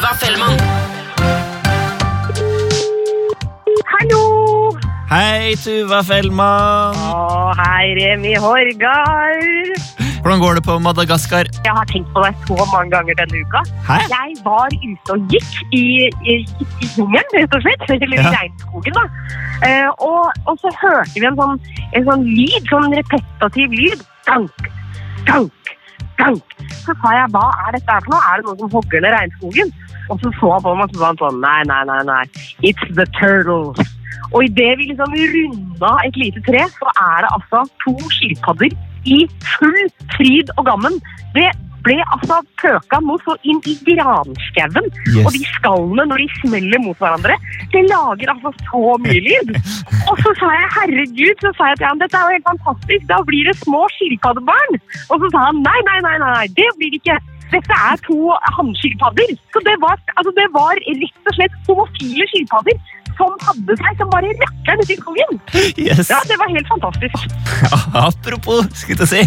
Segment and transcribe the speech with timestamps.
[0.00, 0.56] Tuva Fellmann.
[3.92, 4.70] Hallo!
[5.10, 6.96] Hei, Tuva Fellmann.
[6.96, 9.76] Å, hei, Remi Horgard.
[10.24, 11.50] Hvordan går det på Madagaskar?
[11.66, 13.60] Jeg har tenkt på deg så mange ganger denne uka.
[13.90, 13.98] Hæ?
[14.08, 17.84] Jeg var ute og gikk i, i, i jungelen, rett og slett.
[17.92, 18.32] Eller i Ja.
[18.38, 19.04] regnskogen, da.
[19.68, 21.60] Eh, og, og så hørte vi en sånn,
[21.92, 24.08] en sånn lyd, sånn repetitiv lyd.
[24.30, 24.72] Dank,
[25.28, 25.76] gank,
[26.20, 26.58] gank.
[26.84, 28.20] Så sa jeg, hva er dette her for noe?
[28.26, 29.72] Er det noen som hogger ned regnskogen?
[30.10, 32.22] Og så så han på meg og sa sånn, nei, nei, nei, nei.
[32.66, 33.80] It's the turtles.
[34.30, 38.76] Og idet vi liksom runda et lite tre, så er det altså to skilpadder
[39.10, 39.18] i
[39.56, 39.80] full
[40.14, 40.98] fryd og gammen.
[41.34, 41.48] Det
[41.86, 44.90] ble altså pøka mot så inn i granskauen.
[45.08, 45.24] Yes.
[45.24, 47.36] Og de skallene, når de smeller mot hverandre,
[47.72, 49.52] det lager altså så mye lyd.
[50.10, 53.04] Og så sa jeg herregud, så sa jeg til han, dette er jo helt fantastisk,
[53.10, 54.80] da blir det små skilpaddebarn.
[55.10, 57.20] Og så sa han nei, nei, nei, nei, det blir det ikke.
[57.50, 59.34] Dette er to hannskilpadder.
[59.54, 62.78] Så det var, altså det var rett og slett homofile skilpadder
[63.20, 65.38] som hadde seg som bare rakkeren i kongen.
[65.76, 66.08] Yes.
[66.10, 67.38] Ja, det var helt fantastisk.
[68.08, 69.22] Apropos, skulle jeg si.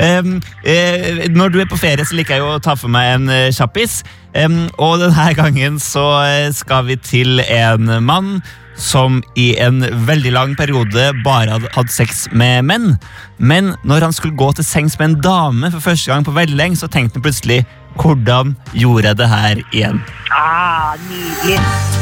[0.00, 3.12] Um, uh, når du er på ferie, så liker jeg jo å ta for meg
[3.14, 4.02] en eh, kjappis.
[4.34, 8.38] Um, og denne gangen så eh, skal vi til en mann
[8.80, 12.96] som i en veldig lang periode bare hadde hatt sex med menn.
[13.38, 16.58] Men når han skulle gå til sengs med en dame for første gang på veldig
[16.58, 17.62] lenge, så tenkte han plutselig
[18.02, 20.02] hvordan gjorde jeg det her igjen?
[20.34, 21.93] Ah, nydelig.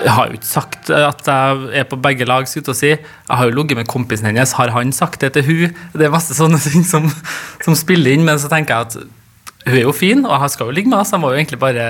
[0.00, 2.48] Jeg har jo ikke sagt at jeg er på begge lag.
[2.48, 2.92] skulle jeg si.
[2.96, 4.56] Jeg har jo ligget med kompisen hennes.
[4.56, 5.74] Har han sagt det til hun?
[5.92, 7.10] Det er masse sånne ting som,
[7.64, 8.24] som spiller inn.
[8.24, 8.96] Men så tenker jeg at
[9.66, 11.36] hun er jo fin, og jeg skal jo ligge med henne, så jeg må jo
[11.36, 11.86] egentlig bare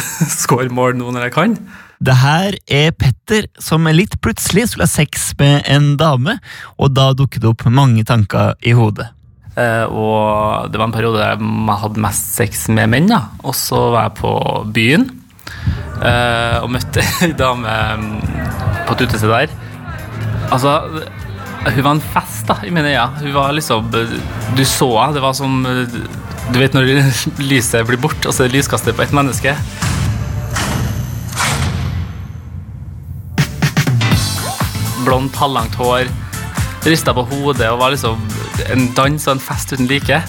[0.44, 1.56] score mål nå når jeg kan.
[2.04, 6.36] Det her er Petter som litt plutselig skulle ha sex med en dame,
[6.76, 9.08] og da dukket det opp mange tanker i hodet.
[9.54, 13.08] Uh, og det var en periode der jeg hadde mest sex med menn.
[13.08, 13.22] da.
[13.46, 14.34] Og så var jeg på
[14.74, 15.08] byen
[16.00, 18.08] og møtte ei dame mm,
[18.88, 19.52] på et utested der.
[20.52, 20.74] Altså,
[21.64, 23.22] hun var en fest da, i mine øyne.
[23.22, 25.14] Hun var liksom Du så henne.
[25.14, 25.64] Det var som
[26.52, 26.90] Du vet når
[27.50, 29.56] lyset blir borte, og så er det lyskaster på et menneske.
[35.04, 36.08] Blondt, halvlangt hår.
[36.84, 38.20] Rista på hodet og var liksom
[38.70, 40.20] en dans og en fest uten like.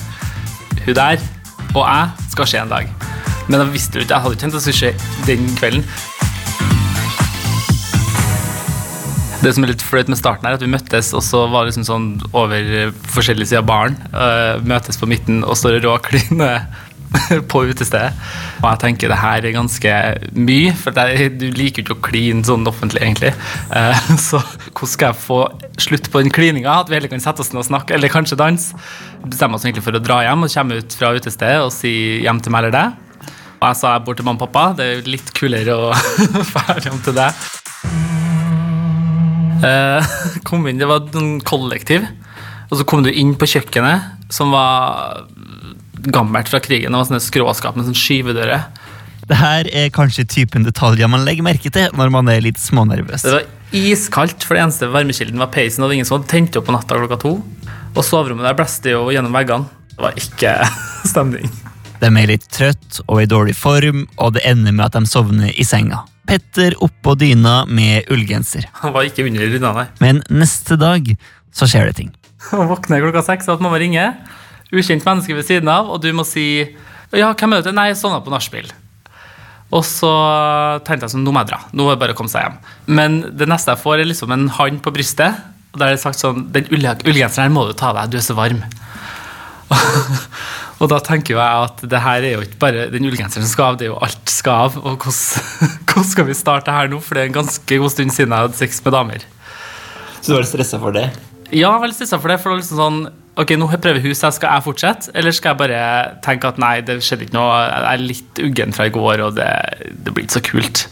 [0.86, 1.20] Hun der
[1.76, 3.05] og jeg skal skje en dag.
[3.48, 5.86] Men jeg visste jo ikke, jeg hadde ikke tenkt at det skulle skje den kvelden.
[9.46, 11.74] Det som er litt flaut med starten, er at vi møttes, og så var det
[11.76, 14.00] liksom sånn over forskjellige sider av baren.
[14.10, 16.64] Uh, møtes på midten og står og råkliner
[17.52, 18.16] på utestedet.
[18.64, 19.94] Og jeg tenker det her er ganske
[20.34, 23.36] mye, for er, du liker jo ikke å kline sånn offentlig, egentlig.
[23.70, 25.40] Eh, så hvordan skal jeg få
[25.86, 26.82] slutt på den klininga?
[26.82, 28.86] At vi heller kan sette oss ned og snakke, eller kanskje danse?
[29.26, 31.94] Bestemmer oss egentlig for å dra hjem og komme ut fra utestedet og si
[32.26, 33.05] hjem til meg eller deg.
[33.66, 34.64] Og jeg sa jeg bort til mamma og pappa.
[34.78, 35.88] Det er litt kulere å
[36.54, 37.46] være hjem til deg.
[39.66, 40.12] Eh,
[40.46, 42.06] kom inn, Det var en kollektiv.
[42.70, 45.26] Og så kom du inn på kjøkkenet, som var
[46.14, 46.94] gammelt fra krigen.
[46.94, 48.68] Det var sånne skråskap med sånn skyvedører.
[49.26, 53.26] Det her er kanskje typen detaljer man legger merke til når man er litt smånervøs.
[53.26, 55.82] Det var iskaldt, for det eneste varmekilden var peisen.
[55.82, 57.40] Og det var ingen som hadde tent opp på natta klokka to.
[57.96, 59.66] Og soverommet der blåste jo gjennom veggene.
[59.96, 60.60] Det var ikke
[61.16, 61.50] stemning.
[62.02, 65.52] De er litt trøtt og i dårlig form, og det ender med at de sovner
[65.56, 66.04] i senga.
[66.28, 68.66] Petter oppå dyna med ullgenser.
[68.82, 69.86] Han var ikke under dyna, nei.
[70.02, 71.12] Men neste dag
[71.56, 72.10] så skjer det ting.
[72.52, 74.16] Han våkner klokka seks av at mamma ringer.
[74.74, 76.66] Ukjent menneske ved siden av, og du må si
[77.16, 77.72] Ja, hvem er det?
[77.78, 78.68] Nei, jeg sovna på nachspiel.
[79.74, 80.10] Og så
[80.86, 81.60] tenkte jeg sånn, nå må jeg dra.
[81.74, 82.58] Nå er det bare å komme seg hjem.
[82.98, 85.38] Men det neste jeg får, er liksom en hånd på brystet.
[85.74, 88.12] Og der er det sagt sånn Den ull- ullgenseren her må du ta av deg,
[88.14, 88.62] du er så varm.
[90.76, 93.52] og da tenker jo jeg at det her er jo ikke bare den ullgenseren som
[93.52, 94.80] skal av, det er jo alt skal av.
[94.82, 95.46] Og hvordan,
[95.88, 97.00] hvordan skal vi starte her nå?
[97.04, 99.28] For det er en ganske god stund siden jeg hadde sex med damer.
[100.20, 101.06] Så du var stressa for det?
[101.54, 102.42] Ja, jeg litt stressa for det.
[102.42, 103.06] For det var liksom sånn
[103.36, 105.12] Ok, nå prøver hun seg, skal jeg fortsette?
[105.12, 105.80] Eller skal jeg bare
[106.24, 109.34] tenke at nei, det skjedde ikke noe, jeg er litt uggen fra i går, og
[109.36, 109.50] det,
[109.92, 110.84] det blir ikke så kult.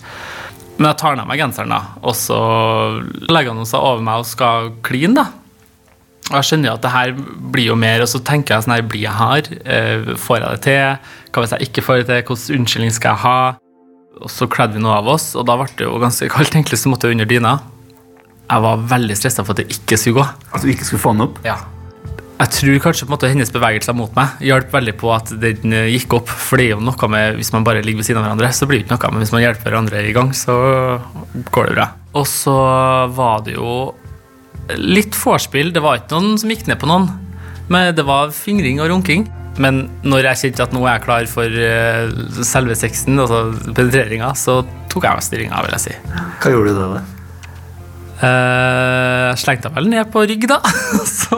[0.76, 2.40] Men jeg tar ned meg genseren, da, og så
[3.32, 5.43] legger han seg over meg og skal kline, da.
[6.24, 7.12] Jeg skjønner jo at det her
[7.54, 9.50] blir jo mer, og så tenker jeg sånn her, blir jeg her?
[9.68, 11.12] Eh, får jeg det til?
[11.34, 12.24] Hva hvis jeg ikke får det til?
[12.30, 13.38] Hvilken unnskyldning skal jeg ha?
[14.24, 16.80] Og så kledde vi noe av oss, og da ble det jo ganske kaldt, egentlig,
[16.80, 17.58] så måtte jeg under dyna.
[18.48, 20.50] Jeg var veldig stressa for at det ikke skulle gå.
[20.54, 21.40] At du ikke skulle få den opp?
[21.48, 21.58] Ja.
[22.44, 25.76] Jeg tror kanskje på en måte hennes bevegelser mot meg hjalp veldig på at den
[25.76, 26.32] eh, gikk opp.
[26.32, 28.68] For det er jo noe med hvis man bare ligger ved siden av hverandre, så
[28.68, 29.12] blir det ikke noe.
[29.14, 30.56] Men hvis man hjelper hverandre i gang, så
[31.54, 31.88] går det bra.
[32.20, 32.56] Og så
[33.16, 33.94] var det jo
[34.80, 35.74] litt vorspiel.
[35.74, 37.10] Det var ikke noen som gikk ned på noen.
[37.72, 39.28] Men det var fingring og runking.
[39.62, 42.14] Men når jeg kjente at nå er jeg klar for eh,
[42.46, 43.46] selve sexen, altså
[43.76, 45.98] penetreringa, så tok jeg meg stillinga, vil jeg si.
[46.42, 46.88] Hva gjorde du da?
[46.96, 47.04] da?
[48.24, 50.60] Eh, slengte meg vel ned på rygg, da.
[51.22, 51.38] så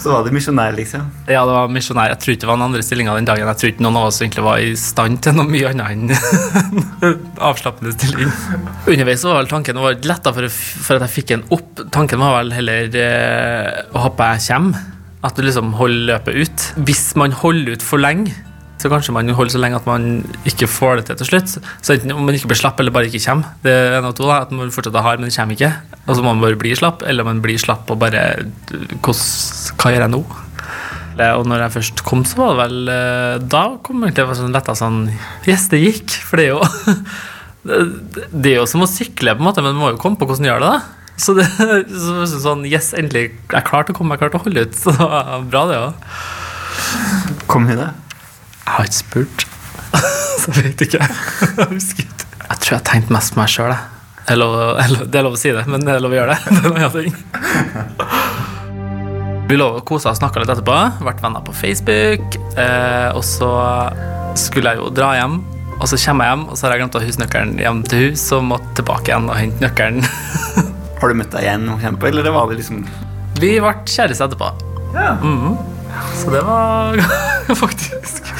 [0.00, 1.02] Så var det misjonær, liksom?
[1.28, 2.08] Ja, det var misjonær.
[2.14, 3.48] Jeg tror ikke det var den andre stillinga den dagen.
[3.50, 6.86] Jeg tror ikke noen av oss egentlig var i stand til noe mye annet enn
[7.50, 8.32] avslappende stilling.
[8.86, 11.84] Underveis var vel tanken det var letta for, for, at jeg fikk en opp.
[11.92, 14.88] Tanken var vel heller eh, å håpe jeg kommer.
[15.20, 16.68] At du liksom holder løpet ut.
[16.88, 18.32] Hvis man holder ut for lenge,
[18.80, 20.04] så kanskje man holder så lenge at man
[20.48, 21.56] ikke får det til til slutt.
[21.84, 23.50] Så enten om man ikke blir slapp eller bare ikke kommer.
[23.64, 25.72] Det er en av to da, At man fortsetter hard, men det kommer ikke.
[26.06, 28.22] Og så må man bare bli slapp, eller man blir slapp og bare
[29.04, 30.22] Hva gjør jeg nå?
[31.20, 34.36] Og når jeg først kom, så var det vel eh, Da kom jeg til å
[34.38, 35.02] sånn letta sånn
[35.44, 36.16] Yes, det gikk.
[36.24, 36.62] For det er jo
[38.32, 40.24] Det er jo som å sykle, på en måte, men man må jo komme på
[40.24, 40.70] hvordan du gjør det.
[40.72, 41.44] da Så det
[42.06, 43.34] så, sånn Yes, endelig.
[43.52, 44.78] Jeg klarte å komme, jeg klarte å holde ut.
[44.80, 46.06] Så det var bra, det òg.
[47.50, 47.90] Kom hun, da?
[48.70, 49.46] Jeg har ikke spurt.
[50.40, 51.06] Så jeg vet ikke.
[51.58, 52.26] Jeg husker ikke.
[52.50, 53.72] Jeg tror jeg tenkte mest på meg sjøl.
[54.26, 56.40] Det er lov å si det, men det er lov å gjøre det.
[56.54, 57.14] det er en annen ting.
[59.50, 60.76] Vi lå og kosa og snakka litt etterpå.
[61.06, 62.38] Vært venner på Facebook.
[62.58, 63.50] Eh, og så
[64.38, 65.40] skulle jeg jo dra hjem.
[65.80, 67.98] Og så kommer jeg hjem, og så har jeg glemt å ha husnøkkelen hjem til
[68.04, 70.02] hus, og måtte tilbake igjen og hente nøkkelen.
[71.00, 72.82] Har du møtt deg igjen eller var det liksom
[73.40, 74.50] Vi ble kjærester etterpå.
[74.94, 75.14] Ja.
[75.22, 75.79] Mhm.
[76.20, 77.00] Så det var
[77.64, 78.32] faktisk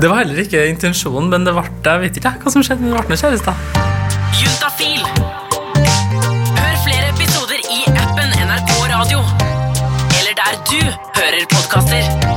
[0.00, 2.94] Det var heller ikke intensjonen, men det ble, jeg vet ikke hva som skjedde, men
[2.94, 3.54] det ble noe kjærester.
[4.40, 5.04] Juntafil.
[6.56, 9.20] Hør flere episoder i appen NRK Radio.
[10.18, 10.80] Eller der du
[11.20, 12.29] hører podkaster.